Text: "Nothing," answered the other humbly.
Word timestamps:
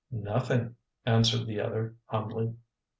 "Nothing," 0.09 0.77
answered 1.05 1.45
the 1.45 1.59
other 1.59 1.93
humbly. 2.07 2.55